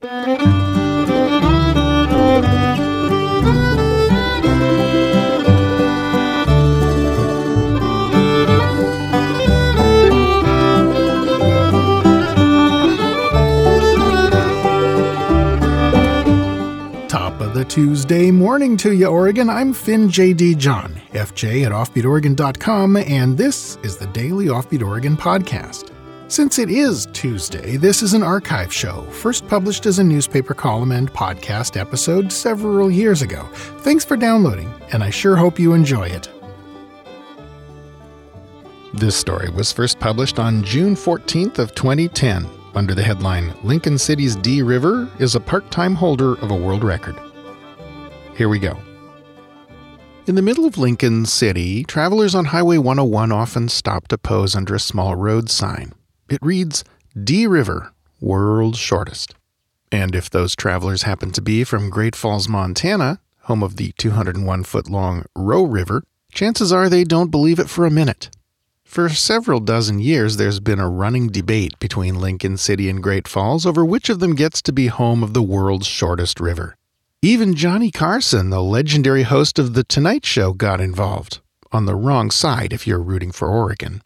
Top 0.00 0.10
of 17.40 17.54
the 17.54 17.64
Tuesday 17.68 18.30
morning 18.30 18.76
to 18.76 18.92
you, 18.92 19.06
Oregon. 19.08 19.50
I'm 19.50 19.72
Finn 19.72 20.08
J.D. 20.08 20.54
John, 20.54 20.94
FJ 21.10 21.66
at 21.66 21.72
OffbeatOregon.com, 21.72 22.98
and 22.98 23.36
this 23.36 23.78
is 23.82 23.96
the 23.96 24.06
Daily 24.06 24.46
Offbeat 24.46 24.86
Oregon 24.86 25.16
podcast. 25.16 25.97
Since 26.30 26.58
it 26.58 26.68
is 26.68 27.08
Tuesday, 27.14 27.78
this 27.78 28.02
is 28.02 28.12
an 28.12 28.22
archive 28.22 28.70
show, 28.70 29.00
first 29.04 29.48
published 29.48 29.86
as 29.86 29.98
a 29.98 30.04
newspaper 30.04 30.52
column 30.52 30.92
and 30.92 31.10
podcast 31.10 31.80
episode 31.80 32.30
several 32.30 32.90
years 32.90 33.22
ago. 33.22 33.48
Thanks 33.78 34.04
for 34.04 34.14
downloading, 34.14 34.70
and 34.92 35.02
I 35.02 35.08
sure 35.08 35.36
hope 35.36 35.58
you 35.58 35.72
enjoy 35.72 36.08
it. 36.08 36.28
This 38.92 39.16
story 39.16 39.48
was 39.48 39.72
first 39.72 39.98
published 40.00 40.38
on 40.38 40.62
June 40.64 40.94
14th 40.94 41.58
of 41.58 41.74
2010 41.74 42.46
under 42.74 42.94
the 42.94 43.02
headline 43.02 43.54
Lincoln 43.62 43.96
City's 43.96 44.36
D 44.36 44.60
River 44.60 45.08
is 45.18 45.34
a 45.34 45.40
part-time 45.40 45.94
holder 45.94 46.34
of 46.40 46.50
a 46.50 46.56
world 46.56 46.84
record. 46.84 47.18
Here 48.36 48.50
we 48.50 48.58
go. 48.58 48.76
In 50.26 50.34
the 50.34 50.42
middle 50.42 50.66
of 50.66 50.76
Lincoln 50.76 51.24
City, 51.24 51.84
travelers 51.84 52.34
on 52.34 52.44
Highway 52.44 52.76
101 52.76 53.32
often 53.32 53.70
stop 53.70 54.08
to 54.08 54.18
pose 54.18 54.54
under 54.54 54.74
a 54.74 54.80
small 54.80 55.16
road 55.16 55.48
sign. 55.48 55.94
It 56.28 56.42
reads 56.42 56.84
D 57.18 57.46
River, 57.46 57.92
world's 58.20 58.78
shortest. 58.78 59.34
And 59.90 60.14
if 60.14 60.28
those 60.28 60.54
travelers 60.54 61.02
happen 61.02 61.30
to 61.32 61.40
be 61.40 61.64
from 61.64 61.88
Great 61.88 62.14
Falls, 62.14 62.48
Montana, 62.48 63.20
home 63.44 63.62
of 63.62 63.76
the 63.76 63.92
201 63.96 64.64
foot 64.64 64.90
long 64.90 65.24
Roe 65.34 65.62
River, 65.62 66.04
chances 66.32 66.70
are 66.70 66.88
they 66.88 67.04
don't 67.04 67.30
believe 67.30 67.58
it 67.58 67.70
for 67.70 67.86
a 67.86 67.90
minute. 67.90 68.28
For 68.84 69.08
several 69.08 69.60
dozen 69.60 70.00
years, 70.00 70.36
there's 70.36 70.60
been 70.60 70.78
a 70.78 70.88
running 70.88 71.28
debate 71.28 71.78
between 71.78 72.20
Lincoln 72.20 72.56
City 72.58 72.90
and 72.90 73.02
Great 73.02 73.26
Falls 73.26 73.64
over 73.64 73.84
which 73.84 74.10
of 74.10 74.18
them 74.20 74.34
gets 74.34 74.60
to 74.62 74.72
be 74.72 74.88
home 74.88 75.22
of 75.22 75.32
the 75.32 75.42
world's 75.42 75.86
shortest 75.86 76.40
river. 76.40 76.74
Even 77.22 77.54
Johnny 77.54 77.90
Carson, 77.90 78.50
the 78.50 78.62
legendary 78.62 79.24
host 79.24 79.58
of 79.58 79.74
The 79.74 79.84
Tonight 79.84 80.24
Show, 80.24 80.52
got 80.52 80.80
involved. 80.80 81.40
On 81.72 81.84
the 81.84 81.96
wrong 81.96 82.30
side 82.30 82.72
if 82.72 82.86
you're 82.86 83.02
rooting 83.02 83.32
for 83.32 83.48
Oregon. 83.48 84.02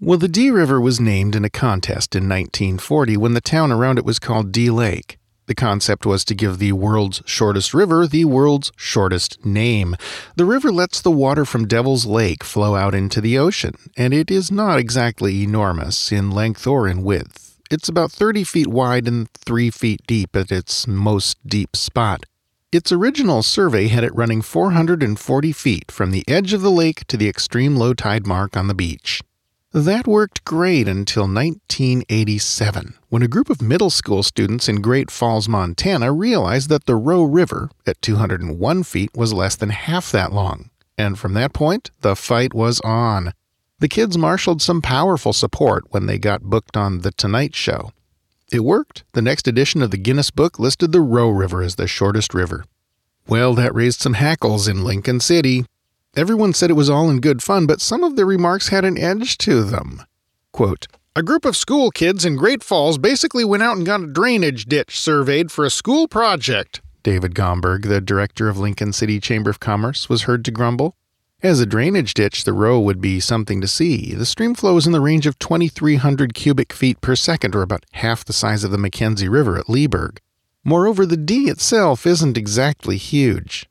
Well, 0.00 0.18
the 0.18 0.28
D 0.28 0.52
River 0.52 0.80
was 0.80 1.00
named 1.00 1.34
in 1.34 1.44
a 1.44 1.50
contest 1.50 2.14
in 2.14 2.28
1940 2.28 3.16
when 3.16 3.34
the 3.34 3.40
town 3.40 3.72
around 3.72 3.98
it 3.98 4.04
was 4.04 4.20
called 4.20 4.52
Delake. 4.52 5.16
The 5.46 5.56
concept 5.56 6.06
was 6.06 6.24
to 6.26 6.36
give 6.36 6.58
the 6.58 6.70
world's 6.70 7.20
shortest 7.26 7.74
river 7.74 8.06
the 8.06 8.24
world's 8.24 8.70
shortest 8.76 9.44
name. 9.44 9.96
The 10.36 10.44
river 10.44 10.70
lets 10.70 11.00
the 11.00 11.10
water 11.10 11.44
from 11.44 11.66
Devil's 11.66 12.06
Lake 12.06 12.44
flow 12.44 12.76
out 12.76 12.94
into 12.94 13.20
the 13.20 13.38
ocean, 13.38 13.74
and 13.96 14.14
it 14.14 14.30
is 14.30 14.52
not 14.52 14.78
exactly 14.78 15.42
enormous 15.42 16.12
in 16.12 16.30
length 16.30 16.64
or 16.64 16.86
in 16.86 17.02
width. 17.02 17.58
It's 17.68 17.88
about 17.88 18.12
30 18.12 18.44
feet 18.44 18.68
wide 18.68 19.08
and 19.08 19.28
3 19.32 19.68
feet 19.70 20.02
deep 20.06 20.36
at 20.36 20.52
its 20.52 20.86
most 20.86 21.38
deep 21.44 21.74
spot. 21.74 22.22
Its 22.70 22.92
original 22.92 23.42
survey 23.42 23.88
had 23.88 24.04
it 24.04 24.14
running 24.14 24.42
440 24.42 25.50
feet 25.50 25.90
from 25.90 26.12
the 26.12 26.24
edge 26.28 26.52
of 26.52 26.62
the 26.62 26.70
lake 26.70 27.04
to 27.08 27.16
the 27.16 27.28
extreme 27.28 27.74
low 27.74 27.94
tide 27.94 28.28
mark 28.28 28.56
on 28.56 28.68
the 28.68 28.74
beach. 28.74 29.22
That 29.72 30.06
worked 30.06 30.44
great 30.44 30.88
until 30.88 31.24
1987, 31.24 32.94
when 33.10 33.22
a 33.22 33.28
group 33.28 33.50
of 33.50 33.60
middle 33.60 33.90
school 33.90 34.22
students 34.22 34.66
in 34.66 34.80
Great 34.80 35.10
Falls, 35.10 35.46
Montana 35.46 36.10
realized 36.10 36.70
that 36.70 36.86
the 36.86 36.96
Roe 36.96 37.22
River, 37.22 37.68
at 37.86 38.00
201 38.00 38.82
feet, 38.84 39.10
was 39.14 39.34
less 39.34 39.56
than 39.56 39.68
half 39.68 40.10
that 40.10 40.32
long. 40.32 40.70
And 40.96 41.18
from 41.18 41.34
that 41.34 41.52
point, 41.52 41.90
the 42.00 42.16
fight 42.16 42.54
was 42.54 42.80
on. 42.80 43.34
The 43.78 43.88
kids 43.88 44.16
marshaled 44.16 44.62
some 44.62 44.80
powerful 44.80 45.34
support 45.34 45.84
when 45.90 46.06
they 46.06 46.18
got 46.18 46.44
booked 46.44 46.74
on 46.74 47.00
The 47.00 47.12
Tonight 47.12 47.54
Show. 47.54 47.92
It 48.50 48.60
worked. 48.60 49.04
The 49.12 49.20
next 49.20 49.46
edition 49.46 49.82
of 49.82 49.90
the 49.90 49.98
Guinness 49.98 50.30
Book 50.30 50.58
listed 50.58 50.92
the 50.92 51.02
Roe 51.02 51.28
River 51.28 51.60
as 51.60 51.74
the 51.74 51.86
shortest 51.86 52.32
river. 52.32 52.64
Well, 53.28 53.52
that 53.56 53.74
raised 53.74 54.00
some 54.00 54.14
hackles 54.14 54.66
in 54.66 54.82
Lincoln 54.82 55.20
City. 55.20 55.66
Everyone 56.18 56.52
said 56.52 56.68
it 56.68 56.74
was 56.74 56.90
all 56.90 57.08
in 57.08 57.20
good 57.20 57.44
fun, 57.44 57.64
but 57.64 57.80
some 57.80 58.02
of 58.02 58.16
the 58.16 58.24
remarks 58.24 58.70
had 58.70 58.84
an 58.84 58.98
edge 58.98 59.38
to 59.38 59.62
them. 59.62 60.02
Quote, 60.52 60.88
a 61.14 61.22
group 61.22 61.44
of 61.44 61.56
school 61.56 61.92
kids 61.92 62.24
in 62.24 62.34
Great 62.34 62.64
Falls 62.64 62.98
basically 62.98 63.44
went 63.44 63.62
out 63.62 63.76
and 63.76 63.86
got 63.86 64.00
a 64.00 64.08
drainage 64.08 64.64
ditch 64.64 64.98
surveyed 64.98 65.52
for 65.52 65.64
a 65.64 65.70
school 65.70 66.08
project. 66.08 66.80
David 67.04 67.36
Gomberg, 67.36 67.82
the 67.82 68.00
director 68.00 68.48
of 68.48 68.58
Lincoln 68.58 68.92
City 68.92 69.20
Chamber 69.20 69.48
of 69.48 69.60
Commerce, 69.60 70.08
was 70.08 70.22
heard 70.22 70.44
to 70.46 70.50
grumble. 70.50 70.96
As 71.40 71.60
a 71.60 71.66
drainage 71.66 72.14
ditch, 72.14 72.42
the 72.42 72.52
Roe 72.52 72.80
would 72.80 73.00
be 73.00 73.20
something 73.20 73.60
to 73.60 73.68
see. 73.68 74.12
The 74.12 74.26
stream 74.26 74.56
flow 74.56 74.76
is 74.76 74.88
in 74.88 74.92
the 74.92 75.00
range 75.00 75.24
of 75.24 75.38
2,300 75.38 76.34
cubic 76.34 76.72
feet 76.72 77.00
per 77.00 77.14
second, 77.14 77.54
or 77.54 77.62
about 77.62 77.86
half 77.92 78.24
the 78.24 78.32
size 78.32 78.64
of 78.64 78.72
the 78.72 78.76
McKenzie 78.76 79.30
River 79.30 79.56
at 79.56 79.70
Leaburg. 79.70 80.20
Moreover, 80.64 81.06
the 81.06 81.16
D 81.16 81.48
itself 81.48 82.04
isn't 82.06 82.36
exactly 82.36 82.96
huge. 82.96 83.68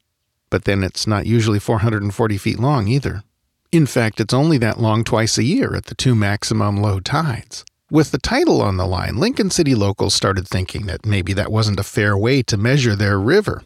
But 0.49 0.65
then 0.65 0.83
it's 0.83 1.07
not 1.07 1.25
usually 1.25 1.59
440 1.59 2.37
feet 2.37 2.59
long 2.59 2.87
either. 2.87 3.23
In 3.71 3.85
fact, 3.85 4.19
it's 4.19 4.33
only 4.33 4.57
that 4.59 4.79
long 4.79 5.03
twice 5.03 5.37
a 5.37 5.43
year 5.43 5.75
at 5.75 5.85
the 5.85 5.95
two 5.95 6.15
maximum 6.15 6.77
low 6.77 6.99
tides. 6.99 7.65
With 7.91 8.11
the 8.11 8.17
tidal 8.17 8.61
on 8.61 8.77
the 8.77 8.85
line, 8.85 9.17
Lincoln 9.17 9.49
City 9.49 9.75
locals 9.75 10.13
started 10.13 10.47
thinking 10.47 10.87
that 10.87 11.05
maybe 11.05 11.33
that 11.33 11.51
wasn't 11.51 11.79
a 11.79 11.83
fair 11.83 12.17
way 12.17 12.43
to 12.43 12.57
measure 12.57 12.95
their 12.95 13.19
river. 13.19 13.63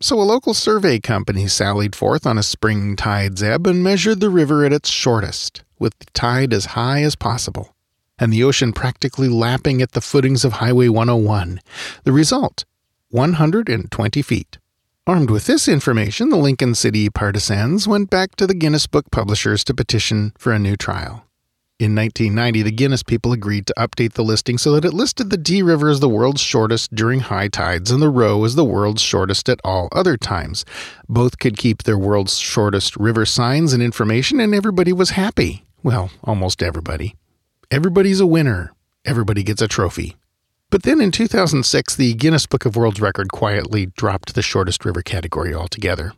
So 0.00 0.20
a 0.20 0.22
local 0.22 0.54
survey 0.54 1.00
company 1.00 1.48
sallied 1.48 1.96
forth 1.96 2.26
on 2.26 2.36
a 2.36 2.42
spring 2.42 2.94
tide's 2.94 3.42
ebb 3.42 3.66
and 3.66 3.82
measured 3.82 4.20
the 4.20 4.30
river 4.30 4.64
at 4.64 4.72
its 4.72 4.90
shortest, 4.90 5.62
with 5.78 5.98
the 5.98 6.06
tide 6.14 6.52
as 6.52 6.66
high 6.66 7.02
as 7.02 7.16
possible, 7.16 7.74
and 8.18 8.32
the 8.32 8.44
ocean 8.44 8.72
practically 8.72 9.28
lapping 9.28 9.80
at 9.80 9.92
the 9.92 10.00
footings 10.00 10.44
of 10.44 10.54
Highway 10.54 10.88
101. 10.88 11.60
The 12.02 12.12
result 12.12 12.64
120 13.10 14.22
feet. 14.22 14.58
Armed 15.06 15.28
with 15.28 15.44
this 15.44 15.68
information, 15.68 16.30
the 16.30 16.38
Lincoln 16.38 16.74
City 16.74 17.10
partisans 17.10 17.86
went 17.86 18.08
back 18.08 18.36
to 18.36 18.46
the 18.46 18.54
Guinness 18.54 18.86
Book 18.86 19.10
publishers 19.10 19.62
to 19.64 19.74
petition 19.74 20.32
for 20.38 20.50
a 20.50 20.58
new 20.58 20.78
trial. 20.78 21.26
In 21.78 21.94
1990, 21.94 22.62
the 22.62 22.70
Guinness 22.70 23.02
people 23.02 23.30
agreed 23.30 23.66
to 23.66 23.74
update 23.76 24.14
the 24.14 24.24
listing 24.24 24.56
so 24.56 24.72
that 24.72 24.86
it 24.86 24.94
listed 24.94 25.28
the 25.28 25.36
D 25.36 25.60
River 25.60 25.90
as 25.90 26.00
the 26.00 26.08
world's 26.08 26.40
shortest 26.40 26.94
during 26.94 27.20
high 27.20 27.48
tides 27.48 27.90
and 27.90 28.00
the 28.00 28.08
Roe 28.08 28.44
as 28.44 28.54
the 28.54 28.64
world's 28.64 29.02
shortest 29.02 29.50
at 29.50 29.60
all 29.62 29.90
other 29.92 30.16
times. 30.16 30.64
Both 31.06 31.38
could 31.38 31.58
keep 31.58 31.82
their 31.82 31.98
world's 31.98 32.38
shortest 32.38 32.96
river 32.96 33.26
signs 33.26 33.74
and 33.74 33.82
information, 33.82 34.40
and 34.40 34.54
everybody 34.54 34.94
was 34.94 35.10
happy. 35.10 35.66
Well, 35.82 36.12
almost 36.22 36.62
everybody. 36.62 37.14
Everybody's 37.70 38.20
a 38.20 38.26
winner. 38.26 38.72
Everybody 39.04 39.42
gets 39.42 39.60
a 39.60 39.68
trophy. 39.68 40.16
But 40.74 40.82
then 40.82 41.00
in 41.00 41.12
2006, 41.12 41.94
the 41.94 42.14
Guinness 42.14 42.46
Book 42.46 42.66
of 42.66 42.74
World 42.74 42.98
Record 42.98 43.30
quietly 43.30 43.86
dropped 43.96 44.34
the 44.34 44.42
shortest 44.42 44.84
river 44.84 45.02
category 45.02 45.54
altogether. 45.54 46.14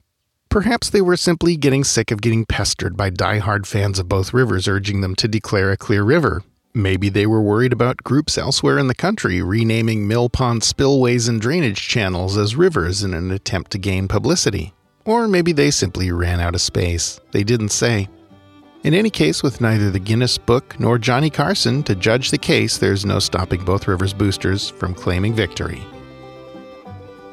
Perhaps 0.49 0.89
they 0.89 1.03
were 1.03 1.19
simply 1.19 1.59
getting 1.59 1.85
sick 1.85 2.11
of 2.11 2.23
getting 2.23 2.47
pestered 2.47 2.97
by 2.97 3.11
die-hard 3.11 3.67
fans 3.67 3.99
of 3.99 4.09
both 4.09 4.33
rivers 4.33 4.67
urging 4.67 5.03
them 5.03 5.15
to 5.17 5.29
declare 5.29 5.73
a 5.73 5.77
clear 5.77 6.03
river. 6.03 6.43
Maybe 6.73 7.11
they 7.11 7.27
were 7.27 7.43
worried 7.43 7.75
about 7.75 7.99
groups 7.99 8.39
elsewhere 8.39 8.79
in 8.79 8.87
the 8.87 8.95
country 8.95 9.43
renaming 9.43 10.09
mill 10.09 10.31
pond 10.31 10.65
spillways 10.65 11.29
and 11.29 11.39
drainage 11.39 11.87
channels 11.87 12.39
as 12.39 12.57
rivers 12.57 13.03
in 13.03 13.13
an 13.13 13.31
attempt 13.31 13.73
to 13.73 13.79
gain 13.79 14.09
publicity. 14.09 14.73
Or 15.05 15.29
maybe 15.29 15.53
they 15.53 15.71
simply 15.71 16.11
ran 16.13 16.41
out 16.41 16.55
of 16.55 16.63
space. 16.63 17.21
They 17.33 17.45
didn't 17.45 17.73
say. 17.73 18.09
In 18.87 18.95
any 18.95 19.11
case, 19.11 19.43
with 19.43 19.61
neither 19.61 19.91
the 19.91 19.99
Guinness 19.99 20.39
Book 20.39 20.79
nor 20.79 20.97
Johnny 20.97 21.29
Carson 21.29 21.83
to 21.83 21.97
judge 21.97 22.31
the 22.31 22.39
case, 22.39 22.79
there's 22.79 23.05
no 23.05 23.19
stopping 23.19 23.65
both 23.65 23.89
Rivers 23.89 24.15
boosters 24.15 24.71
from 24.71 24.95
claiming 24.95 25.35
victory. 25.35 25.83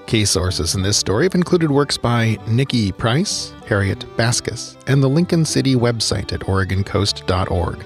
Key 0.07 0.25
sources 0.25 0.74
in 0.74 0.81
this 0.81 0.98
story 0.98 1.25
have 1.25 1.36
included 1.36 1.69
works 1.69 1.95
by 1.95 2.39
Nikki 2.48 2.92
Price, 2.92 3.54
Harriet 3.68 4.00
Baskas, 4.18 4.78
and 4.88 5.04
the 5.04 5.07
Lincoln 5.07 5.45
City 5.45 5.75
website 5.75 6.33
at 6.33 6.39
OregonCoast.org. 6.39 7.86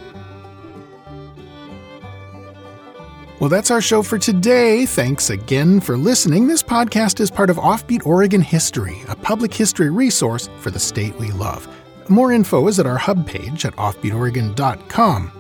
Well, 3.42 3.50
that's 3.50 3.70
our 3.70 3.82
show 3.82 4.02
for 4.02 4.18
today. 4.18 4.86
Thanks 4.86 5.30
again 5.30 5.82
for 5.82 5.98
listening. 5.98 6.48
This 6.48 6.64
podcast 6.64 7.20
is 7.20 7.30
part 7.30 7.50
of 7.50 7.58
Offbeat 7.58 8.06
Oregon 8.06 8.42
History, 8.42 9.02
a 9.10 9.16
public 9.18 9.54
history 9.54 9.90
resource 9.90 10.48
for 10.60 10.72
the 10.72 10.80
state 10.80 11.18
we 11.18 11.32
love. 11.32 11.68
More 12.10 12.32
info 12.32 12.68
is 12.68 12.80
at 12.80 12.86
our 12.86 12.98
hub 12.98 13.28
page 13.28 13.66
at 13.66 13.76
offbeatoregon.com. 13.76 15.32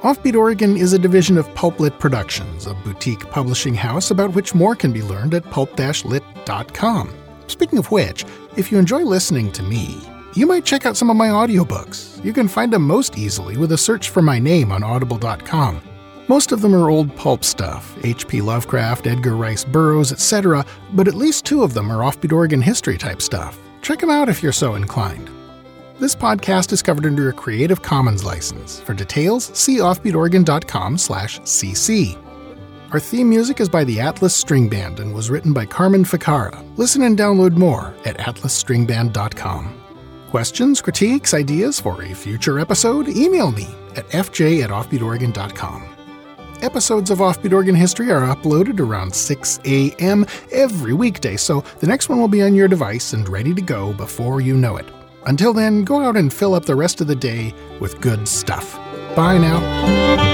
Offbeat 0.00 0.34
Oregon 0.34 0.76
is 0.76 0.92
a 0.92 0.98
division 0.98 1.38
of 1.38 1.48
Pulplit 1.54 1.98
Productions, 1.98 2.66
a 2.66 2.74
boutique 2.74 3.30
publishing 3.30 3.74
house 3.74 4.10
about 4.10 4.34
which 4.34 4.54
more 4.54 4.76
can 4.76 4.92
be 4.92 5.02
learned 5.02 5.32
at 5.34 5.50
pulp-lit.com. 5.50 7.14
Speaking 7.46 7.78
of 7.78 7.90
which, 7.90 8.24
if 8.56 8.70
you 8.70 8.78
enjoy 8.78 9.02
listening 9.02 9.50
to 9.52 9.62
me, 9.62 9.98
you 10.34 10.46
might 10.46 10.64
check 10.64 10.84
out 10.84 10.96
some 10.96 11.08
of 11.08 11.16
my 11.16 11.28
audiobooks. 11.28 12.22
You 12.24 12.32
can 12.32 12.48
find 12.48 12.72
them 12.72 12.82
most 12.82 13.16
easily 13.16 13.56
with 13.56 13.72
a 13.72 13.78
search 13.78 14.10
for 14.10 14.20
my 14.20 14.38
name 14.38 14.72
on 14.72 14.82
audible.com. 14.82 15.80
Most 16.28 16.52
of 16.52 16.60
them 16.60 16.74
are 16.74 16.90
old 16.90 17.14
pulp 17.16 17.44
stuff 17.44 17.96
H.P. 18.04 18.40
Lovecraft, 18.40 19.06
Edgar 19.06 19.36
Rice 19.36 19.64
Burroughs, 19.64 20.12
etc., 20.12 20.64
but 20.92 21.08
at 21.08 21.14
least 21.14 21.44
two 21.44 21.62
of 21.62 21.74
them 21.74 21.90
are 21.90 22.00
offbeat 22.00 22.32
Oregon 22.32 22.60
history 22.60 22.98
type 22.98 23.22
stuff. 23.22 23.58
Check 23.82 24.00
them 24.00 24.10
out 24.10 24.28
if 24.28 24.42
you're 24.42 24.52
so 24.52 24.74
inclined. 24.74 25.30
This 26.00 26.16
podcast 26.16 26.72
is 26.72 26.82
covered 26.82 27.06
under 27.06 27.28
a 27.28 27.32
Creative 27.32 27.80
Commons 27.80 28.24
license. 28.24 28.80
For 28.80 28.94
details, 28.94 29.56
see 29.56 29.78
offbeatoregon.com/cc. 29.78 32.18
Our 32.92 32.98
theme 32.98 33.30
music 33.30 33.60
is 33.60 33.68
by 33.68 33.84
the 33.84 34.00
Atlas 34.00 34.34
String 34.34 34.68
Band 34.68 34.98
and 34.98 35.14
was 35.14 35.30
written 35.30 35.52
by 35.52 35.66
Carmen 35.66 36.04
Ficara. 36.04 36.64
Listen 36.76 37.02
and 37.02 37.16
download 37.16 37.52
more 37.52 37.94
at 38.04 38.18
atlasstringband.com. 38.18 39.72
Questions, 40.30 40.80
critiques, 40.80 41.32
ideas 41.32 41.78
for 41.78 42.02
a 42.02 42.12
future 42.12 42.58
episode? 42.58 43.06
Email 43.08 43.52
me 43.52 43.68
at 43.94 44.08
fj 44.08 44.64
at 44.64 44.70
offbeatoregon.com. 44.70 45.84
Episodes 46.60 47.12
of 47.12 47.18
Offbeat 47.18 47.52
Oregon 47.52 47.76
History 47.76 48.10
are 48.10 48.34
uploaded 48.34 48.80
around 48.80 49.14
6 49.14 49.60
a.m. 49.64 50.26
every 50.50 50.92
weekday, 50.92 51.36
so 51.36 51.62
the 51.78 51.86
next 51.86 52.08
one 52.08 52.18
will 52.18 52.26
be 52.26 52.42
on 52.42 52.56
your 52.56 52.66
device 52.66 53.12
and 53.12 53.28
ready 53.28 53.54
to 53.54 53.62
go 53.62 53.92
before 53.92 54.40
you 54.40 54.56
know 54.56 54.76
it. 54.76 54.86
Until 55.26 55.52
then, 55.52 55.84
go 55.84 56.00
out 56.00 56.16
and 56.16 56.32
fill 56.32 56.54
up 56.54 56.64
the 56.64 56.74
rest 56.74 57.00
of 57.00 57.06
the 57.06 57.16
day 57.16 57.54
with 57.80 58.00
good 58.00 58.26
stuff. 58.28 58.74
Bye 59.16 59.38
now. 59.38 60.33